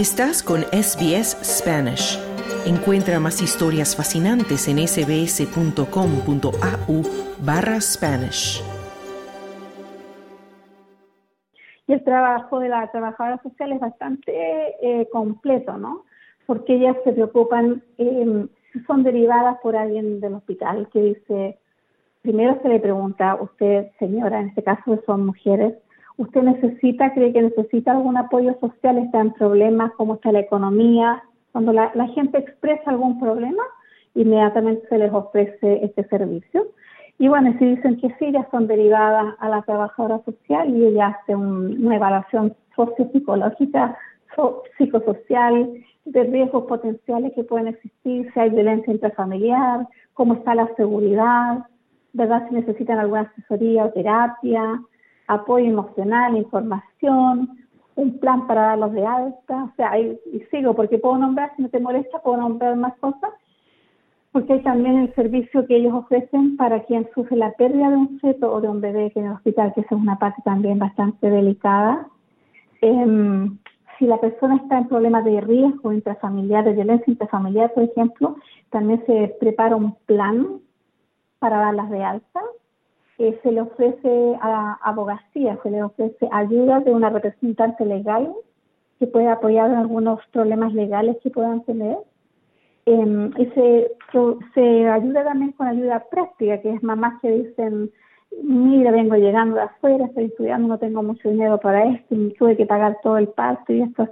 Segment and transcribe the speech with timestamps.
[0.00, 2.18] Estás con SBS Spanish.
[2.66, 5.82] Encuentra más historias fascinantes en sbs.com.au
[7.44, 8.64] barra Spanish.
[11.86, 14.32] Y el trabajo de la trabajadora social es bastante
[14.80, 16.06] eh, completo, ¿no?
[16.46, 18.46] Porque ellas se preocupan, eh,
[18.86, 21.58] son derivadas por alguien del hospital que dice,
[22.22, 25.74] primero se le pregunta, usted señora, en este caso son mujeres,
[26.20, 31.22] usted necesita, cree que necesita algún apoyo social, está en problemas, cómo está la economía.
[31.52, 33.62] Cuando la, gente expresa algún problema,
[34.14, 36.66] inmediatamente se les ofrece este servicio.
[37.18, 41.08] Y bueno, si dicen que sí, ya son derivadas a la trabajadora social y ella
[41.08, 43.96] hace una evaluación sociopsicológica,
[44.76, 45.70] psicosocial,
[46.04, 51.66] de riesgos potenciales que pueden existir, si hay violencia intrafamiliar, cómo está la seguridad,
[52.12, 52.46] ¿verdad?
[52.48, 54.80] Si necesitan alguna asesoría o terapia,
[55.30, 57.56] apoyo emocional, información,
[57.94, 60.18] un plan para darlos de alta, o sea, y,
[60.50, 63.30] sigo porque puedo nombrar, si no te molesta, puedo nombrar más cosas,
[64.32, 68.20] porque hay también el servicio que ellos ofrecen para quien sufre la pérdida de un
[68.20, 70.78] feto o de un bebé que en el hospital, que esa es una parte también
[70.78, 72.06] bastante delicada.
[72.80, 73.58] Em,
[73.98, 78.36] si la persona está en problemas de riesgo intrafamiliar, de violencia intrafamiliar, por ejemplo,
[78.70, 80.60] también se prepara un plan
[81.38, 82.40] para darlas de alta
[83.42, 88.32] se le ofrece a abogacía, se le ofrece ayuda de una representante legal
[88.98, 91.98] que puede apoyar en algunos problemas legales que puedan tener.
[92.86, 93.92] Em, y se,
[94.54, 97.90] se ayuda también con ayuda práctica, que es mamás que dicen,
[98.42, 102.56] mira, vengo llegando de afuera, estoy estudiando, no tengo mucho dinero para esto, y tuve
[102.56, 104.08] que pagar todo el parto y esto.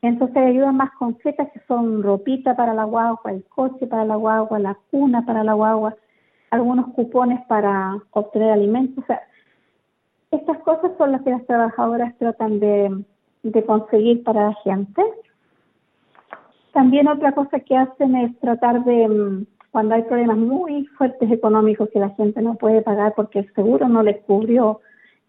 [0.00, 4.16] Entonces hay ayudas más concretas que son ropita para la guagua, el coche para la
[4.16, 5.94] guagua, la cuna para la guagua,
[6.50, 9.02] algunos cupones para obtener alimentos.
[9.04, 9.20] O sea,
[10.30, 13.04] estas cosas son las que las trabajadoras tratan de,
[13.66, 15.02] conseguir para la gente.
[16.72, 21.88] También otra cosa que hacen es tratar de, mm, cuando hay problemas muy fuertes económicos
[21.90, 24.80] que la gente no puede pagar porque el seguro no les cubrió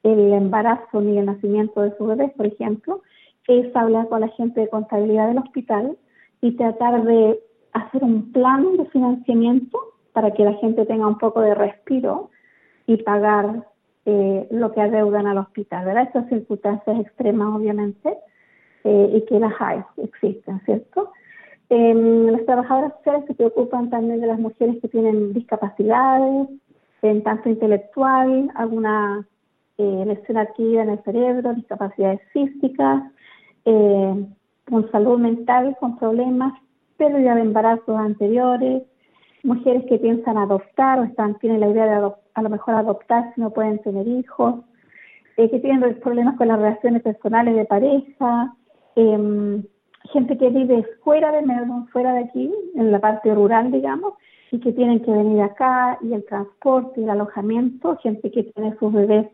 [0.04, 3.02] el embarazo ni el nacimiento de su bebé, por ejemplo,
[3.48, 5.98] es hablar con la gente de contabilidad del hospital
[6.42, 7.40] y tratar de
[7.74, 9.80] hacer un plan de financiamiento
[10.18, 12.32] para que la gente tenga un poco de respiro
[12.88, 13.68] y pagar
[14.04, 16.06] eh, lo que adeudan al hospital, ¿verdad?
[16.06, 18.18] Estas circunstancias extremas, obviamente,
[18.84, 21.12] eh, y que las hay, existen, ¿cierto?
[21.70, 26.48] Em, las trabajadoras sociales se preocupan también de las mujeres que tienen discapacidades,
[27.04, 29.24] en tanto intelectual, alguna
[29.78, 33.04] eh, lesión adquirida en el cerebro, discapacidades físicas,
[33.64, 36.60] con salud mental, con problemas,
[36.98, 38.82] pérdida de embarazos anteriores,
[39.44, 43.42] mujeres que piensan adoptar o están tienen la idea de a lo mejor adoptar si
[43.42, 44.56] no pueden tener hijos,
[45.38, 48.54] eh, que tienen problemas con las relaciones personales de pareja,
[48.96, 49.64] em,
[50.12, 51.44] gente que vive fuera de
[51.92, 54.14] fuera de aquí, en la parte rural, digamos,
[54.52, 58.76] y que tienen que venir acá, y el transporte y el alojamiento, gente que tiene
[58.78, 59.28] sus bebés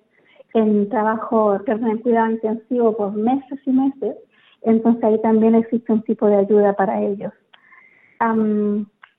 [0.53, 4.15] en trabajo, en cuidado intensivo por meses y meses,
[4.61, 7.33] entonces ahí también existe un tipo de ayuda para ellos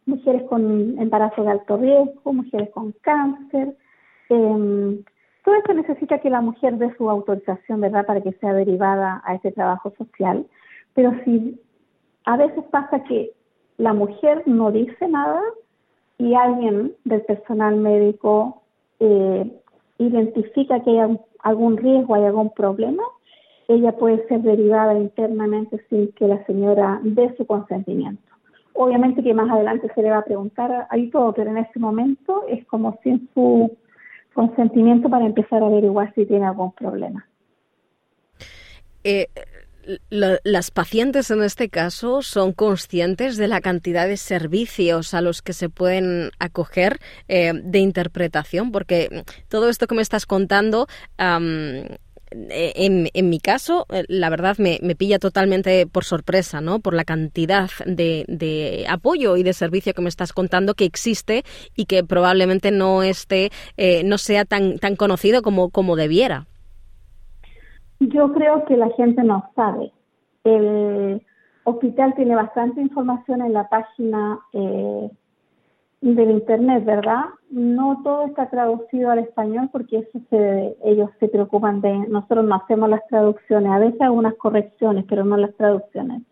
[0.07, 3.77] mujeres con embarazo de alto riesgo, mujeres con cáncer.
[4.29, 5.05] Eh,
[5.45, 9.35] todo esto necesita que la mujer dé su autorización, ¿verdad?, para que sea derivada a
[9.35, 10.47] ese trabajo social.
[10.95, 11.61] Pero si
[12.25, 13.33] a veces pasa que
[13.77, 15.43] la mujer no dice nada
[16.19, 18.63] y alguien del personal médico
[19.01, 19.61] eh,
[19.99, 23.03] identifica que hay algún riesgo, hay algún problema,
[23.69, 28.34] ella puede ser derivada internamente sin que la señora dé su consentimiento.
[28.75, 32.45] Obviamente que más adelante se le va a preguntar ahí todo, pero en este momento
[32.49, 33.77] es como sin su
[34.35, 37.27] consentimiento para empezar a averiguar si tiene algún problema.
[39.05, 39.29] Eh,
[40.01, 45.53] las pacientes en este caso son conscientes de la cantidad de servicios a los que
[45.53, 46.99] se pueden acoger
[47.29, 50.87] eh, de interpretación, porque todo esto que me estás contando
[51.19, 51.99] eh,
[52.51, 56.81] en, en, mi caso, eh, la verdad me, me, pilla totalmente por sorpresa, ¿no?
[56.81, 61.45] Por la cantidad de, de, apoyo y de servicio que me estás contando que existe
[61.77, 66.47] y que probablemente no esté, eh, no sea tan, tan conocido como, como debiera.
[68.01, 69.93] Yo creo que la gente no sabe.
[70.43, 71.23] El
[71.65, 75.11] hospital tiene bastante información en la página eh,
[76.13, 77.25] del internet, ¿verdad?
[77.51, 82.57] No todo está traducido al español porque eso se, ellos se preocupan de, nosotros no
[82.57, 86.23] hacemos las traducciones, a veces algunas correcciones, pero no las traducciones.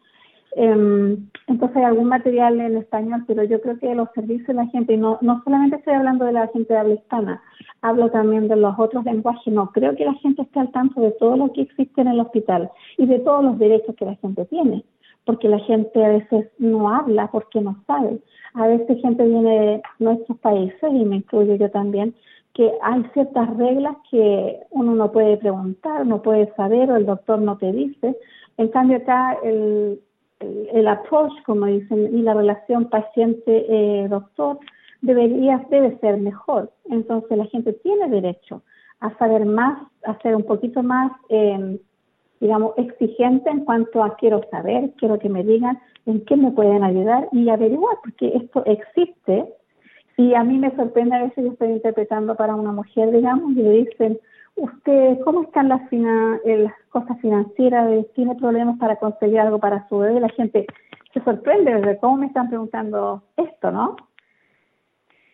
[0.56, 4.66] Em, entonces hay algún material en español, pero yo creo que los servicios de la
[4.66, 7.42] gente, y no, no solamente estoy hablando de la gente de habla hispana,
[7.80, 11.12] hablo también de los otros lenguajes, no, creo que la gente esté al tanto de
[11.12, 14.44] todo lo que existe en el hospital y de todos los derechos que la gente
[14.44, 14.84] tiene
[15.24, 18.18] porque la gente a veces no habla porque no sabe.
[18.54, 22.14] A veces gente viene de nuestros países, y me incluyo yo también,
[22.54, 27.38] que hay ciertas reglas que uno no puede preguntar, no puede saber o el doctor
[27.38, 28.16] no te dice.
[28.58, 30.00] En cambio acá el,
[30.40, 34.58] el, approach, como dicen, y la relación paciente-doctor
[35.00, 36.70] debería, debe ser mejor.
[36.90, 38.62] Entonces la gente tiene derecho
[39.00, 41.78] a saber más, a ser un poquito más, eh,
[42.42, 46.82] digamos, exigente en cuanto a quiero saber, quiero que me digan en qué me pueden
[46.82, 49.46] ayudar y averiguar, porque esto existe
[50.16, 53.62] y a mí me sorprende a veces yo estoy interpretando para una mujer, digamos, y
[53.62, 54.18] le dicen,
[54.56, 57.88] usted, ¿cómo están las, las cosas financieras?
[58.16, 60.18] ¿Tiene problemas para conseguir algo para su bebé?
[60.18, 60.66] La gente
[61.14, 63.94] se sorprende de cómo me están preguntando esto, ¿no?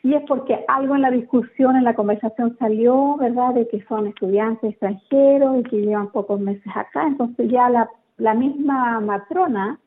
[0.03, 4.07] Y es porque algo en la discusión, en la conversación salió, ¿verdad?, de que son
[4.07, 7.07] estudiantes extranjeros y que llevan pocos meses acá.
[7.07, 9.79] Entonces ya la, la misma matrona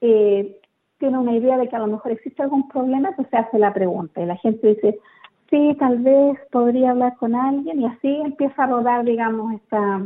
[0.00, 0.60] eh,
[0.98, 3.72] tiene una idea de que a lo mejor existe algún problema, pues se hace la
[3.72, 4.98] pregunta y la gente dice,
[5.50, 10.02] sí, tal vez podría hablar con alguien y así empieza a rodar, digamos, esta,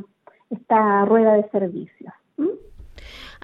[0.50, 2.12] esta rueda de servicios.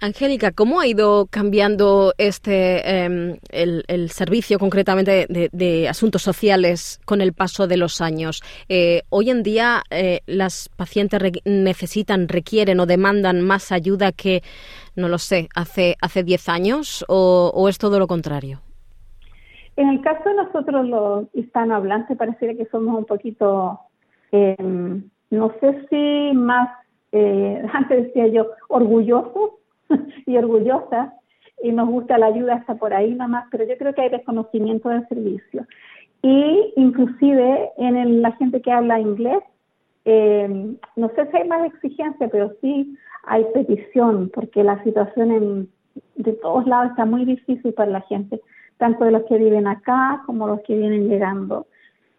[0.00, 7.32] Angélica, ¿cómo ha ido cambiando este em, el, servicio concretamente de, asuntos sociales con el
[7.32, 8.42] paso de los años?
[8.68, 14.42] Eh, hoy en día eh, las pacientes necesitan, requieren o demandan más ayuda que,
[14.94, 18.60] no lo sé, hace hace 10 años o, es todo lo contrario.
[19.76, 23.78] En el caso de nosotros los hispanohablantes pareciera que somos un poquito,
[24.32, 26.68] em, no sé si más,
[27.12, 29.57] eh, antes decía yo, orgullosos
[30.26, 31.14] y orgullosa
[31.62, 34.88] y nos gusta la ayuda hasta por ahí nomás, pero yo creo que hay desconocimiento
[34.88, 35.66] del servicio.
[36.22, 39.42] Y inclusive en la gente que habla inglés,
[40.04, 45.68] eh, no sé si hay más exigencia, pero sí hay petición, porque la situación en,
[46.16, 48.40] de todos lados está muy difícil para la gente,
[48.78, 51.66] tanto de los que viven acá como los que vienen llegando.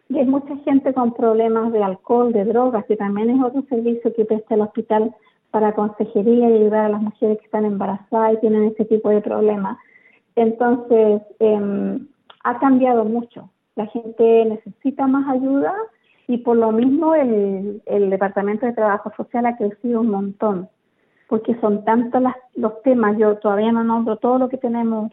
[0.09, 4.13] Y hay mucha gente con problemas de alcohol, de drogas, que también es otro servicio
[4.13, 5.13] que presta el hospital
[5.51, 9.21] para consejería y ayudar a las mujeres que están embarazadas y tienen este tipo de
[9.21, 9.77] problemas.
[10.35, 11.99] Entonces, eh,
[12.43, 13.49] ha cambiado mucho.
[13.75, 15.73] La gente necesita más ayuda
[16.27, 20.69] y por lo mismo el, el Departamento de Trabajo Social ha crecido un montón,
[21.27, 22.21] porque son tantos
[22.55, 25.11] los temas, yo todavía no nombro todo lo que tenemos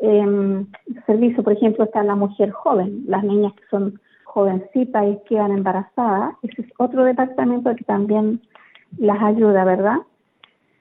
[0.00, 0.68] en
[1.06, 6.34] servicio, por ejemplo, está la mujer joven, las niñas que son jovencitas y quedan embarazadas,
[6.42, 8.40] ese es otro departamento que también
[8.98, 9.98] las ayuda, ¿verdad?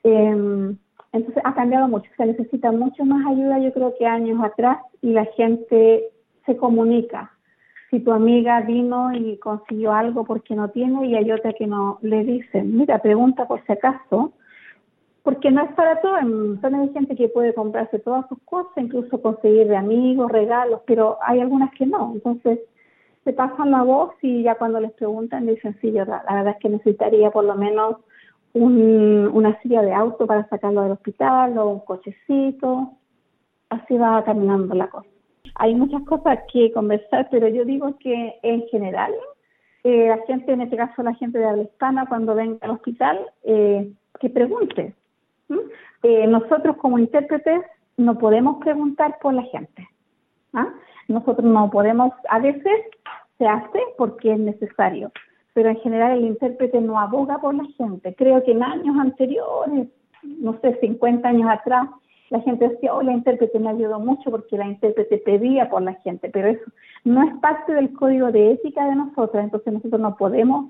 [0.04, 0.78] Em,
[1.14, 5.12] entonces ha cambiado mucho, se necesita mucho más ayuda yo creo que años atrás y
[5.12, 6.06] la gente
[6.46, 7.32] se comunica.
[7.90, 12.00] Si tu amiga vino y consiguió algo porque no tiene y hay otra que no
[12.02, 14.32] le dicen, mira, pregunta por si acaso,
[15.24, 19.68] porque no es para todo, hay gente que puede comprarse todas sus cosas, incluso conseguir
[19.68, 22.14] de amigos, regalos, pero hay algunas que no.
[22.16, 22.60] Entonces,
[23.24, 26.58] se pasan la voz y ya cuando les preguntan dicen, sí, yo la, verdad es
[26.58, 27.98] que necesitaría por lo menos
[28.54, 32.94] un, una silla de auto para sacarlo del hospital o un cochecito.
[33.70, 35.08] Así va caminando la cosa.
[35.56, 39.14] Hay muchas cosas que conversar, pero yo digo que en general,
[39.84, 43.20] eh, la gente, en este caso la gente de habla hispana, cuando venga al hospital,
[43.44, 44.96] eh, que pregunte.
[46.04, 47.62] Eh, nosotros como intérpretes
[47.98, 49.88] no podemos preguntar por la gente.
[50.54, 50.68] ¿ah?
[51.12, 52.74] Nosotros no podemos, a veces
[53.38, 55.12] se hace porque es necesario,
[55.54, 58.16] pero en general el intérprete no aboga por la gente.
[58.16, 59.88] Creo que en años anteriores,
[60.24, 61.90] no sé, 50 años atrás,
[62.30, 65.96] la gente decía, oh, la intérprete me ayudó mucho porque la intérprete pedía por la
[65.96, 66.64] gente, pero eso
[67.04, 70.70] no es parte del código de ética de nosotros, entonces nosotros no podemos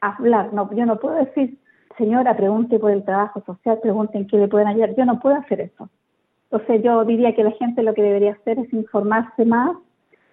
[0.00, 1.58] hablar, no, yo no puedo decir,
[1.98, 5.60] señora, pregunte por el trabajo social, pregunten qué le pueden ayudar, yo no puedo hacer
[5.60, 5.88] eso.
[6.50, 9.76] Entonces yo diría que la gente lo que debería hacer es informarse más,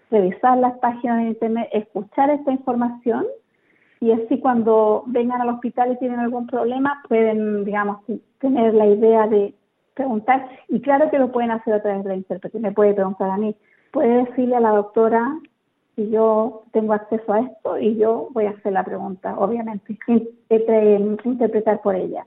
[0.09, 3.25] revisar las páginas de internet, escuchar esta información
[3.99, 7.99] y así cuando vengan al hospital y tienen algún problema pueden, digamos,
[8.39, 9.53] tener la idea de
[9.93, 10.47] preguntar.
[10.69, 13.37] Y claro que lo pueden hacer a través de la intérprete, me puede preguntar a
[13.37, 13.55] mí,
[13.91, 15.37] puede decirle a la doctora
[15.95, 19.97] si yo tengo acceso a esto y yo voy a hacer la pregunta, obviamente,
[21.25, 22.25] interpretar por ella.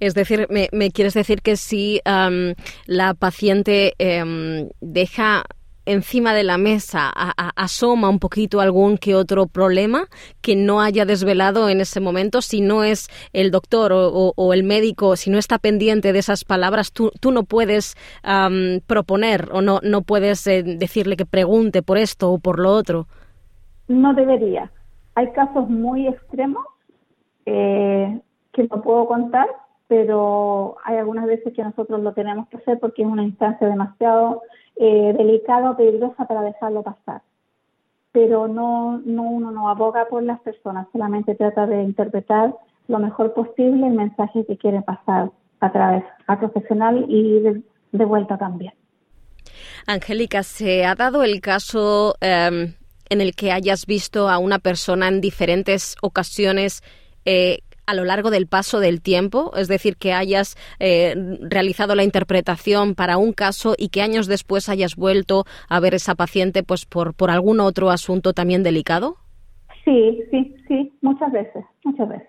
[0.00, 5.44] Es decir, me, quieres decir que si la paciente em, deja
[5.86, 7.10] encima de la mesa
[7.56, 10.06] asoma un poquito algún que otro problema
[10.40, 15.16] que no haya desvelado en ese momento, si no es el doctor o, el médico,
[15.16, 17.96] si no está pendiente de esas palabras, tú, no puedes
[18.86, 23.06] proponer o no, no puedes eh, decirle que pregunte por esto o por lo otro.
[23.88, 24.70] No debería.
[25.14, 26.64] Hay casos muy extremos
[27.46, 28.20] eh,
[28.52, 29.48] que no puedo contar,
[29.90, 34.42] pero hay algunas veces que nosotros lo tenemos que hacer porque es una instancia demasiado
[34.76, 37.22] eh, delicada o peligrosa para dejarlo pasar.
[38.12, 42.54] Pero no, no uno no aboga por las personas, solamente trata de interpretar
[42.86, 48.38] lo mejor posible el mensaje que quiere pasar a través a profesional y de, vuelta
[48.38, 48.74] también.
[49.88, 52.74] Angélica, ¿se ha dado el caso em,
[53.08, 56.80] en el que hayas visto a una persona en diferentes ocasiones
[57.24, 57.58] eh,
[57.90, 62.94] a lo largo del paso del tiempo, es decir, que hayas eh, realizado la interpretación
[62.94, 67.14] para un caso y que años después hayas vuelto a ver esa paciente pues por,
[67.14, 69.16] por algún otro asunto también delicado?
[69.84, 72.28] Sí, sí, sí, muchas veces, muchas veces.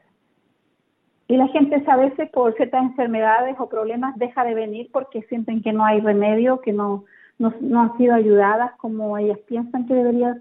[1.28, 5.62] Y la gente a veces por ciertas enfermedades o problemas deja de venir porque sienten
[5.62, 7.06] que no hay remedio, que no,
[7.40, 10.38] no, han sido ayudadas como ellas piensan que debería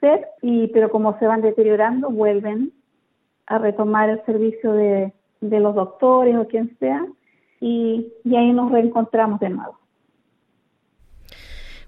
[0.00, 2.72] ser, y, pero como se van deteriorando, vuelven
[3.46, 7.04] a retomar el servicio de, de los doctores o quien sea,
[7.60, 9.81] y, y ahí nos reencontramos de nuevo.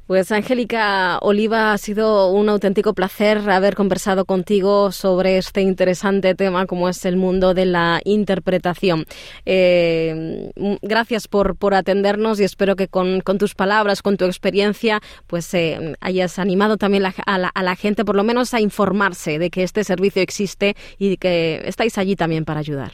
[0.07, 6.67] Pues Angélica Oliva, ha sido un auténtico placer haber conversado contigo sobre este interesante tema
[6.67, 9.05] como es el mundo de la interpretación.
[9.47, 10.51] Eh,
[10.83, 15.95] gracias por, por atendernos y espero que con, tus palabras, con tu experiencia, pues eh,
[16.01, 19.63] hayas animado también a, la, a la gente por lo menos a informarse de que
[19.63, 22.93] este servicio existe y que estáis allí también para ayudar.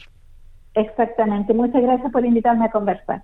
[0.75, 1.53] Exactamente.
[1.53, 3.23] Muchas gracias por invitarme a conversar.